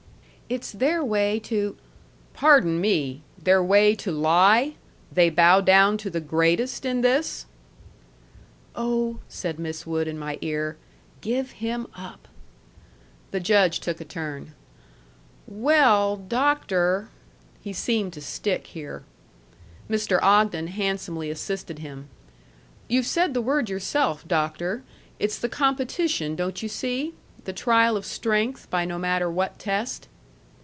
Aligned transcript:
"It's 0.51 0.73
their 0.73 1.01
way 1.01 1.39
to" 1.45 1.77
"Pardon 2.33 2.81
me. 2.81 3.21
Their 3.41 3.63
way 3.63 3.95
to 3.95 4.11
lie? 4.11 4.73
They 5.09 5.29
bow 5.29 5.61
down 5.61 5.97
to 5.99 6.09
the 6.09 6.19
greatest 6.19 6.83
in 6.83 6.99
this?" 6.99 7.45
"Oh," 8.75 9.19
said 9.29 9.57
Miss 9.59 9.87
Wood 9.87 10.09
in 10.09 10.19
my 10.19 10.37
ear, 10.41 10.75
"give 11.21 11.51
him 11.51 11.87
up." 11.95 12.27
The 13.31 13.39
Judge 13.39 13.79
took 13.79 14.01
a 14.01 14.03
turn. 14.03 14.51
"We 15.47 15.73
ell, 15.75 16.17
Doctor" 16.17 17.07
He 17.63 17.71
seemed 17.71 18.11
to 18.11 18.21
stick 18.21 18.67
here. 18.67 19.03
Mr. 19.89 20.19
Ogden 20.21 20.67
handsomely 20.67 21.29
assisted 21.29 21.79
him. 21.79 22.09
"You've 22.89 23.05
said 23.07 23.33
the 23.33 23.41
word 23.41 23.69
yourself, 23.69 24.27
Doctor. 24.27 24.83
It's 25.17 25.39
the 25.39 25.47
competition, 25.47 26.35
don't 26.35 26.61
you 26.61 26.67
see? 26.67 27.13
The 27.45 27.53
trial 27.53 27.95
of 27.95 28.05
strength 28.05 28.69
by 28.69 28.83
no 28.83 28.99
matter 28.99 29.31
what 29.31 29.57
test." 29.57 30.09